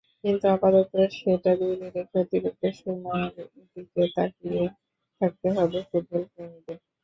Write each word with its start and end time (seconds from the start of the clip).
কিন্তু 0.23 0.45
আপাতত 0.55 0.91
সেটা 1.17 1.51
দূরে 1.59 1.87
রেখে 1.87 2.17
অতিরিক্ত 2.21 2.63
সময়ের 2.79 3.31
দিকেই 3.73 4.09
তাকিয়ে 4.15 4.63
থাকতে 5.21 5.47
হবে 5.55 5.79
ফুটবলপ্রেমীদের। 5.89 6.77